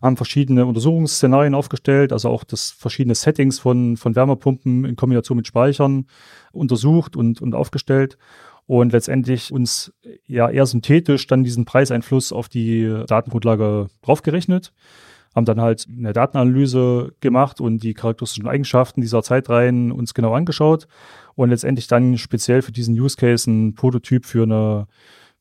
[0.00, 5.46] haben verschiedene Untersuchungsszenarien aufgestellt, also auch das verschiedene Settings von, von Wärmepumpen in Kombination mit
[5.46, 6.06] Speichern
[6.52, 8.16] untersucht und, und aufgestellt
[8.66, 9.92] und letztendlich uns
[10.26, 14.72] ja eher synthetisch dann diesen Preiseinfluss auf die Datengrundlage draufgerechnet
[15.34, 20.88] haben dann halt eine Datenanalyse gemacht und die charakteristischen Eigenschaften dieser Zeitreihen uns genau angeschaut
[21.34, 24.86] und letztendlich dann speziell für diesen Use Case ein Prototyp für eine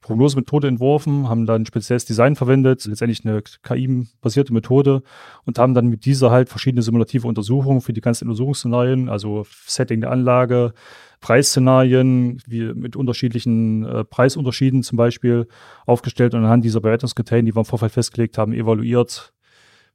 [0.02, 5.04] Prognosemethode entworfen, haben dann spezielles Design verwendet, letztendlich eine KI-basierte Methode
[5.46, 10.02] und haben dann mit dieser halt verschiedene simulative Untersuchungen für die ganzen Untersuchungsszenarien, also Setting
[10.02, 10.74] der Anlage,
[11.20, 15.48] Preisszenarien, wie mit unterschiedlichen äh, Preisunterschieden zum Beispiel
[15.86, 19.34] aufgestellt und anhand dieser Bewertungskriterien, die wir im Vorfeld festgelegt haben, evaluiert,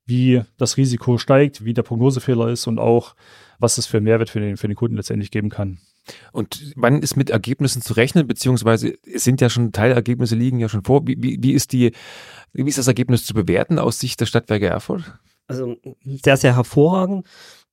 [0.05, 3.15] wie das Risiko steigt, wie der Prognosefehler ist und auch,
[3.59, 5.79] was es für Mehrwert für den, für den Kunden letztendlich geben kann.
[6.33, 10.85] Und wann ist mit Ergebnissen zu rechnen, beziehungsweise sind ja schon Teilergebnisse liegen ja schon
[10.85, 11.07] vor.
[11.07, 11.93] Wie, wie, wie ist die,
[12.53, 15.19] wie ist das Ergebnis zu bewerten aus Sicht der Stadtwerke Erfurt?
[15.47, 17.27] Also sehr, sehr hervorragend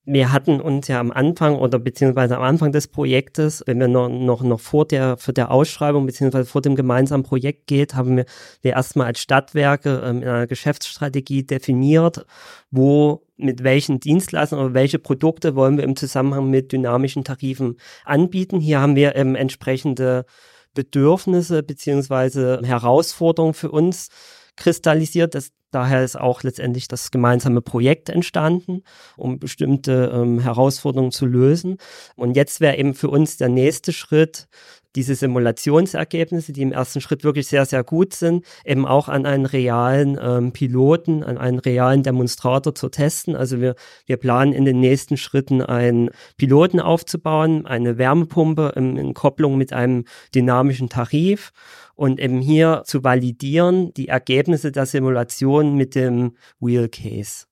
[0.04, 4.10] wir hatten uns ja am Anfang oder beziehungsweise am Anfang des Projektes, wenn wir noch,
[4.10, 8.26] noch, noch vor der, für der Ausschreibung beziehungsweise vor dem gemeinsamen Projekt geht, haben wir,
[8.62, 12.26] wir erstmal als Stadtwerke ähm, in einer Geschäftsstrategie definiert,
[12.72, 18.60] wo mit welchen Dienstleistungen oder welche Produkte wollen wir im Zusammenhang mit dynamischen Tarifen anbieten.
[18.60, 20.26] Hier haben wir ähm, entsprechende
[20.74, 24.10] Bedürfnisse beziehungsweise Herausforderungen für uns
[24.56, 25.36] kristallisiert.
[25.36, 28.84] Das, daher ist auch letztendlich das gemeinsame Projekt entstanden,
[29.18, 31.78] um bestimmte ähm, Herausforderungen zu lösen.
[32.16, 34.48] Und jetzt wäre eben für uns der nächste Schritt,
[34.96, 39.46] diese Simulationsergebnisse, die im ersten Schritt wirklich sehr, sehr gut sind, eben auch an einen
[39.46, 43.36] realen ähm, Piloten, an einen realen Demonstrator zu testen.
[43.36, 43.76] Also wir,
[44.06, 49.74] wir planen in den nächsten Schritten einen Piloten aufzubauen, eine Wärmepumpe in, in Kopplung mit
[49.74, 51.52] einem dynamischen Tarif
[51.96, 57.46] und eben hier zu validieren die Ergebnisse der Simulation mit dem Wheel Case.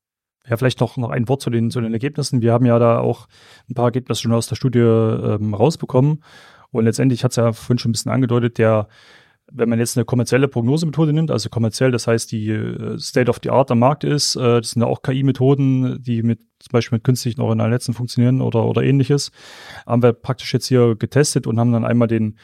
[0.49, 2.41] Ja, vielleicht noch, noch ein Wort zu den, zu den Ergebnissen.
[2.41, 3.27] Wir haben ja da auch
[3.69, 6.23] ein paar Ergebnisse schon aus der Studie ähm, rausbekommen.
[6.71, 8.87] Und letztendlich hat es ja vorhin schon ein bisschen angedeutet, der,
[9.51, 13.39] wenn man jetzt eine kommerzielle Prognosemethode nimmt, also kommerziell, das heißt, die äh, State of
[13.41, 16.97] the Art am Markt ist, äh, das sind ja auch KI-Methoden, die mit zum Beispiel
[16.97, 19.31] mit künstlichen neuronalen Netzen funktionieren oder, oder ähnliches,
[19.87, 22.37] haben wir praktisch jetzt hier getestet und haben dann einmal den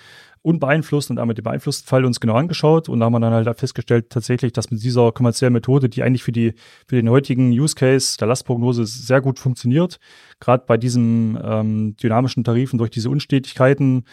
[0.46, 3.60] unbeeinflusst und einmal den beeinflussten Fall uns genau angeschaut und da haben wir dann halt
[3.60, 6.54] festgestellt tatsächlich, dass mit dieser kommerziellen Methode, die eigentlich für die
[6.88, 10.00] für den heutigen Use Case der Lastprognose sehr gut funktioniert,
[10.40, 14.04] gerade bei diesen ähm, dynamischen Tarifen durch diese Unstetigkeiten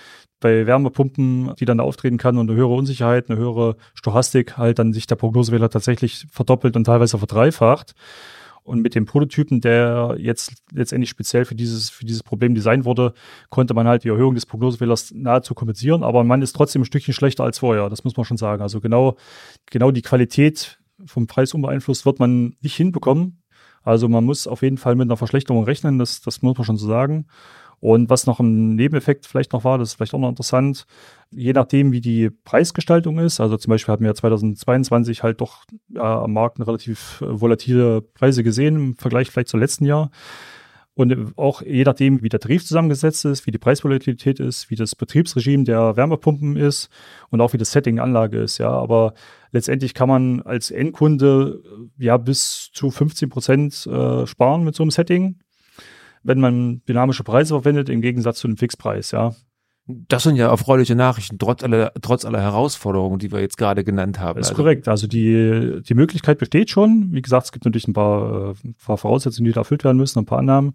[0.41, 4.79] bei Wärmepumpen, die dann da auftreten kann und eine höhere Unsicherheit, eine höhere Stochastik halt
[4.79, 7.95] dann sich der Prognosewähler tatsächlich verdoppelt und teilweise verdreifacht.
[8.65, 13.13] Und mit dem Prototypen, der jetzt letztendlich speziell für dieses, für dieses Problem designt wurde,
[13.51, 16.05] konnte man halt die Erhöhung des Prognosefehlers nahezu kompensieren.
[16.05, 17.91] Aber man ist trotzdem ein Stückchen schlechter als vorher.
[17.91, 18.63] Das muss man schon sagen.
[18.63, 19.17] Also genau,
[19.67, 23.43] genau die Qualität vom Preis unbeeinflusst wird man nicht hinbekommen.
[23.83, 25.99] Also man muss auf jeden Fall mit einer Verschlechterung rechnen.
[25.99, 27.27] Das, das muss man schon so sagen.
[27.83, 30.87] Und was noch ein Nebeneffekt vielleicht noch war, das ist vielleicht auch noch interessant,
[31.33, 36.23] je nachdem, wie die Preisgestaltung ist, also zum Beispiel hatten wir 2022 halt doch ja,
[36.23, 40.13] am Markt eine relativ äh, volatile Preise gesehen im Vergleich vielleicht zum letzten Jahr.
[40.95, 44.95] Und auch je nachdem, wie der Tarif zusammengesetzt ist, wie die Preisvolatilität ist, wie das
[44.95, 46.89] Betriebsregime der Wärmepumpen ist
[47.31, 48.71] und auch wie das Setting Anlage ist, ja.
[48.71, 49.15] Aber
[49.51, 51.61] letztendlich kann man als Endkunde
[51.99, 55.41] äh, ja bis zu 15 Prozent äh, sparen mit so einem Setting
[56.23, 59.35] wenn man dynamische Preise verwendet, im Gegensatz zu einem Fixpreis, ja.
[59.87, 64.21] Das sind ja erfreuliche Nachrichten, trotz aller, trotz aller Herausforderungen, die wir jetzt gerade genannt
[64.21, 64.39] haben.
[64.39, 64.63] Das ist also.
[64.63, 64.87] korrekt.
[64.87, 67.09] Also die, die Möglichkeit besteht schon.
[67.11, 70.21] Wie gesagt, es gibt natürlich ein paar, äh, paar Voraussetzungen, die da erfüllt werden müssen,
[70.21, 70.75] ein paar Annahmen.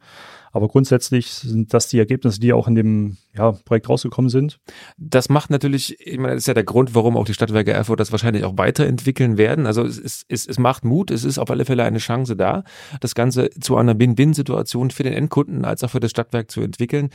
[0.52, 4.60] Aber grundsätzlich sind das die Ergebnisse, die auch in dem, ja, Projekt rausgekommen sind.
[4.98, 8.00] Das macht natürlich, ich meine, das ist ja der Grund, warum auch die Stadtwerke Erfurt
[8.00, 9.66] das wahrscheinlich auch weiterentwickeln werden.
[9.66, 12.64] Also es, ist, es, es macht Mut, es ist auf alle Fälle eine Chance da,
[13.00, 17.10] das Ganze zu einer Win-Win-Situation für den Endkunden als auch für das Stadtwerk zu entwickeln.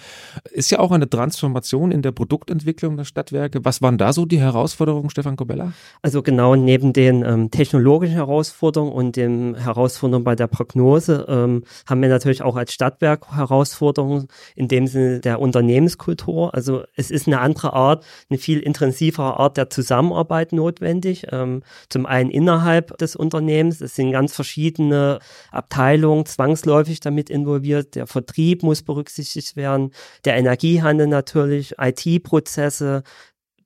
[0.50, 3.64] Ist ja auch eine Transformation in der Produktentwicklung der Stadtwerke.
[3.64, 5.72] Was waren da so die Herausforderungen, Stefan Kobella?
[6.02, 12.02] Also genau neben den ähm, technologischen Herausforderungen und den Herausforderungen bei der Prognose ähm, haben
[12.02, 16.54] wir natürlich auch als Stadtwerk Herausforderungen in dem Sinne der Unternehmenskultur Kultur.
[16.54, 21.26] Also es ist eine andere Art, eine viel intensivere Art der Zusammenarbeit notwendig.
[21.30, 23.80] Ähm, zum einen innerhalb des Unternehmens.
[23.80, 25.18] Es sind ganz verschiedene
[25.50, 27.94] Abteilungen zwangsläufig damit involviert.
[27.94, 29.92] Der Vertrieb muss berücksichtigt werden,
[30.24, 33.02] der Energiehandel natürlich, IT-Prozesse,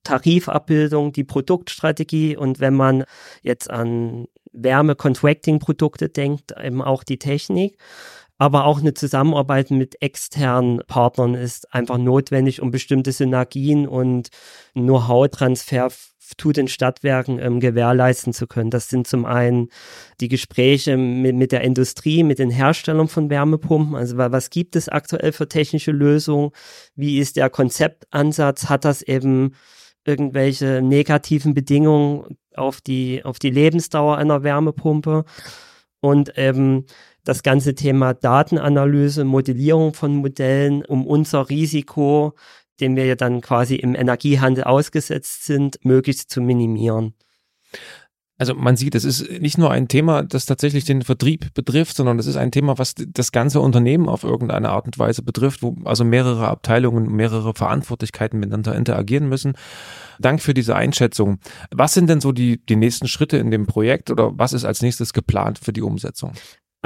[0.04, 3.04] Tarifabbildung, die Produktstrategie und wenn man
[3.42, 7.76] jetzt an Wärme-Contracting-Produkte denkt, eben auch die Technik
[8.38, 14.28] aber auch eine Zusammenarbeit mit externen Partnern ist einfach notwendig, um bestimmte Synergien und
[14.74, 15.90] Know-how-Transfer
[16.36, 18.70] zu den Stadtwerken ähm, gewährleisten zu können.
[18.70, 19.68] Das sind zum einen
[20.20, 23.94] die Gespräche mit, mit der Industrie, mit den Herstellern von Wärmepumpen.
[23.94, 26.50] Also was gibt es aktuell für technische Lösungen?
[26.94, 28.68] Wie ist der Konzeptansatz?
[28.68, 29.54] Hat das eben
[30.04, 35.24] irgendwelche negativen Bedingungen auf die, auf die Lebensdauer einer Wärmepumpe?
[36.00, 36.86] Und eben
[37.26, 42.34] das ganze Thema Datenanalyse, Modellierung von Modellen, um unser Risiko,
[42.80, 47.14] dem wir ja dann quasi im Energiehandel ausgesetzt sind, möglichst zu minimieren.
[48.38, 52.18] Also man sieht, es ist nicht nur ein Thema, das tatsächlich den Vertrieb betrifft, sondern
[52.18, 55.74] es ist ein Thema, was das ganze Unternehmen auf irgendeine Art und Weise betrifft, wo
[55.84, 59.54] also mehrere Abteilungen, mehrere Verantwortlichkeiten miteinander interagieren müssen.
[60.20, 61.38] Dank für diese Einschätzung.
[61.74, 64.82] Was sind denn so die, die nächsten Schritte in dem Projekt oder was ist als
[64.82, 66.32] nächstes geplant für die Umsetzung?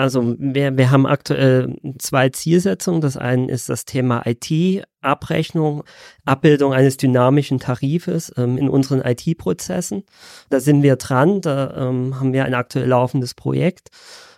[0.01, 3.03] Also wir, wir haben aktuell zwei Zielsetzungen.
[3.03, 5.85] Das eine ist das Thema IT-Abrechnung,
[6.25, 10.05] Abbildung eines dynamischen Tarifes ähm, in unseren IT-Prozessen.
[10.49, 13.91] Da sind wir dran, da ähm, haben wir ein aktuell laufendes Projekt.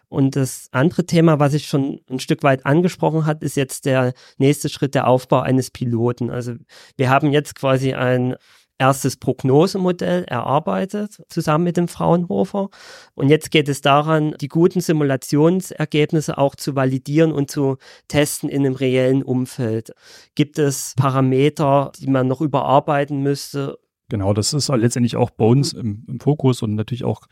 [0.09, 4.15] Und das andere Thema, was ich schon ein Stück weit angesprochen hat, ist jetzt der
[4.39, 6.29] nächste Schritt, der Aufbau eines Piloten.
[6.29, 6.55] Also
[6.97, 8.35] wir haben jetzt quasi ein
[8.83, 12.69] erstes Prognosemodell erarbeitet, zusammen mit dem Fraunhofer.
[13.15, 17.77] Und jetzt geht es daran, die guten Simulationsergebnisse auch zu validieren und zu
[18.09, 19.93] testen in einem reellen Umfeld.
[20.35, 23.79] Gibt es Parameter, die man noch überarbeiten müsste?
[24.09, 27.23] Genau, das ist letztendlich auch bei uns im, im Fokus und natürlich auch,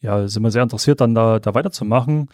[0.00, 2.30] ja, sind wir sehr interessiert, dann da, da weiterzumachen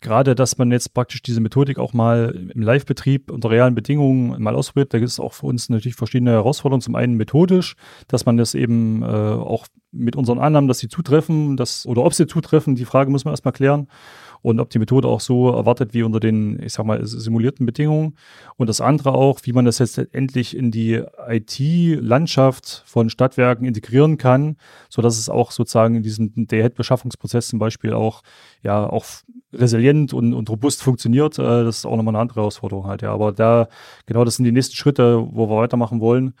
[0.00, 4.54] gerade, dass man jetzt praktisch diese Methodik auch mal im Live-Betrieb unter realen Bedingungen mal
[4.54, 6.82] ausprobiert, da gibt es auch für uns natürlich verschiedene Herausforderungen.
[6.82, 7.76] Zum einen methodisch,
[8.08, 12.12] dass man das eben äh, auch mit unseren Annahmen, dass sie zutreffen, dass, oder ob
[12.14, 13.88] sie zutreffen, die Frage muss man erstmal klären
[14.42, 18.16] und ob die Methode auch so erwartet wie unter den, ich sag mal, simulierten Bedingungen.
[18.56, 24.18] Und das andere auch, wie man das jetzt endlich in die IT-Landschaft von Stadtwerken integrieren
[24.18, 24.56] kann,
[24.88, 28.22] so dass es auch sozusagen in diesem Day-Ahead-Beschaffungsprozess zum Beispiel auch,
[28.62, 29.04] ja, auch
[29.58, 31.38] resilient und, und robust funktioniert.
[31.38, 33.12] Äh, das ist auch nochmal eine andere Herausforderung halt, ja.
[33.12, 33.68] Aber da,
[34.06, 36.34] genau, das sind die nächsten Schritte, wo wir weitermachen wollen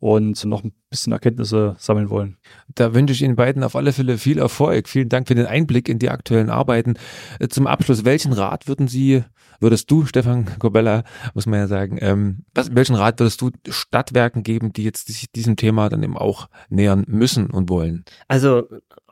[0.00, 2.38] und noch ein bisschen Erkenntnisse sammeln wollen.
[2.74, 4.88] Da wünsche ich Ihnen beiden auf alle Fälle viel Erfolg.
[4.88, 6.94] Vielen Dank für den Einblick in die aktuellen Arbeiten.
[7.38, 9.22] Äh, zum Abschluss, welchen Rat würden Sie,
[9.60, 14.42] würdest du, Stefan Corbella, muss man ja sagen, ähm, was, welchen Rat würdest du Stadtwerken
[14.42, 18.04] geben, die jetzt sich diesem Thema dann eben auch nähern müssen und wollen?
[18.26, 18.68] Also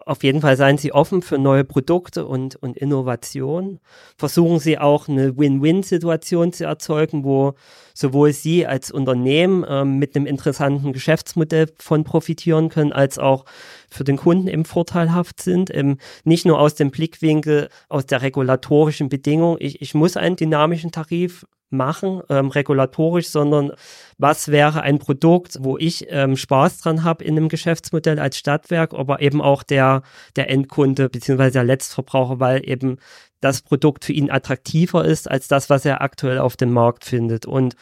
[0.09, 3.79] auf jeden Fall seien Sie offen für neue Produkte und, und Innovation.
[4.17, 7.55] Versuchen Sie auch eine Win-Win-Situation zu erzeugen, wo
[7.93, 13.45] sowohl Sie als Unternehmen ähm, mit einem interessanten Geschäftsmodell von profitieren können, als auch
[13.91, 15.75] für den Kunden eben vorteilhaft sind.
[15.75, 19.59] Ähm, nicht nur aus dem Blickwinkel, aus der regulatorischen Bedingung.
[19.61, 23.73] Ich, ich muss einen dynamischen Tarif machen, ähm, regulatorisch, sondern
[24.17, 28.95] was wäre ein Produkt, wo ich ähm, Spaß dran habe in einem Geschäftsmodell als Stadtwerk,
[28.95, 30.03] aber eben auch der,
[30.37, 32.99] der Endkunde beziehungsweise der Letztverbraucher, weil eben
[33.41, 37.47] das Produkt für ihn attraktiver ist als das, was er aktuell auf dem Markt findet.
[37.47, 37.75] Und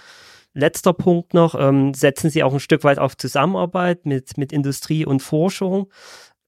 [0.53, 5.07] letzter Punkt noch, ähm, setzen Sie auch ein Stück weit auf Zusammenarbeit mit, mit Industrie
[5.07, 5.90] und Forschung.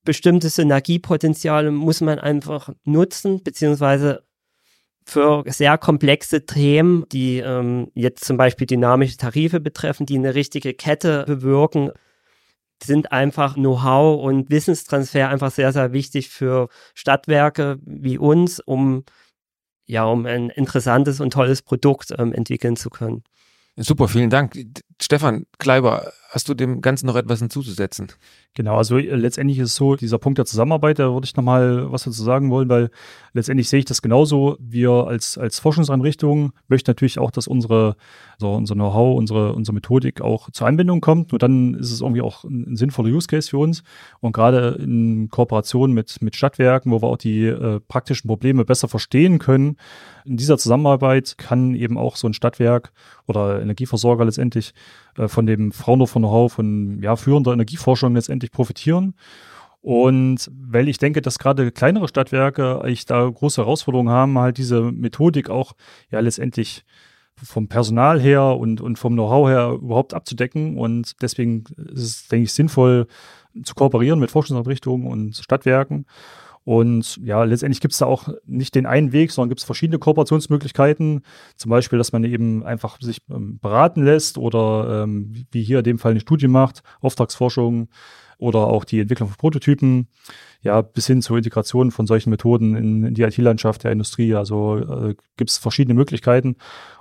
[0.05, 4.23] Bestimmte Synergiepotenziale muss man einfach nutzen, beziehungsweise
[5.09, 10.75] für sehr komplexe Themen, die ähm, jetzt zum Beispiel dynamische Tarife betreffen, die eine richtige
[10.75, 11.91] Kette bewirken,
[12.83, 19.05] sind einfach Know-how und Wissenstransfer einfach sehr, sehr wichtig für Stadtwerke wie uns, um
[19.87, 23.25] ja, um ein interessantes und tolles Produkt ähm, entwickeln zu können.
[23.77, 24.55] Super, vielen Dank.
[25.01, 28.09] Stefan Kleiber, hast du dem Ganzen noch etwas hinzuzusetzen?
[28.55, 31.93] Genau, also äh, letztendlich ist es so, dieser Punkt der Zusammenarbeit, da würde ich nochmal
[31.93, 32.91] was dazu sagen wollen, weil
[33.33, 34.57] letztendlich sehe ich das genauso.
[34.59, 37.97] Wir als, als Forschungseinrichtung möchten natürlich auch, dass unsere,
[38.39, 41.31] so unser Know-how, unsere, unsere Methodik auch zur Anwendung kommt.
[41.31, 43.85] Nur dann ist es irgendwie auch ein, ein sinnvoller Use Case für uns.
[44.19, 48.89] Und gerade in Kooperation mit, mit Stadtwerken, wo wir auch die äh, praktischen Probleme besser
[48.89, 49.77] verstehen können,
[50.25, 52.93] in dieser Zusammenarbeit kann eben auch so ein Stadtwerk
[53.27, 54.75] oder Energieversorger letztendlich
[55.17, 59.15] äh, von dem Fraunhofer Know-how von ja, führender Energieforschung letztendlich profitieren.
[59.81, 64.83] Und weil ich denke, dass gerade kleinere Stadtwerke eigentlich da große Herausforderungen haben, halt diese
[64.83, 65.73] Methodik auch
[66.11, 66.85] ja letztendlich
[67.43, 70.77] vom Personal her und, und vom Know-how her überhaupt abzudecken.
[70.77, 73.07] Und deswegen ist es, denke ich, sinnvoll
[73.63, 76.07] zu kooperieren mit Forschungseinrichtungen und Stadtwerken.
[76.69, 79.99] Und ja, letztendlich gibt es da auch nicht den einen Weg, sondern gibt es verschiedene
[79.99, 81.23] Kooperationsmöglichkeiten.
[81.57, 85.85] Zum Beispiel, dass man eben einfach sich ähm, beraten lässt oder ähm, wie hier in
[85.85, 87.89] dem Fall eine Studie macht, Auftragsforschung
[88.37, 90.09] oder auch die Entwicklung von Prototypen,
[90.61, 94.35] ja, bis hin zur Integration von solchen Methoden in, in die IT-Landschaft der Industrie.
[94.35, 96.57] Also äh, gibt es verschiedene Möglichkeiten.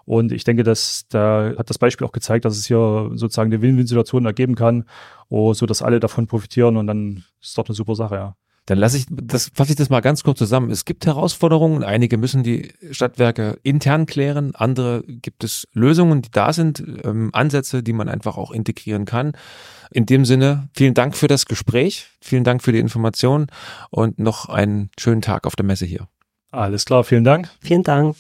[0.05, 3.61] Und ich denke, dass da hat das Beispiel auch gezeigt, dass es hier sozusagen eine
[3.61, 4.85] Win-Win-Situation ergeben kann,
[5.27, 8.37] oh, so dass alle davon profitieren und dann ist doch eine super Sache, ja.
[8.67, 10.71] Dann lasse ich das, fasse ich das mal ganz kurz zusammen.
[10.71, 16.51] Es gibt Herausforderungen, einige müssen die Stadtwerke intern klären, andere gibt es Lösungen, die da
[16.51, 19.31] sind, ähm, Ansätze, die man einfach auch integrieren kann.
[19.89, 23.47] In dem Sinne, vielen Dank für das Gespräch, vielen Dank für die Information
[23.89, 26.09] und noch einen schönen Tag auf der Messe hier.
[26.51, 27.49] Alles klar, vielen Dank.
[27.61, 28.15] Vielen Dank.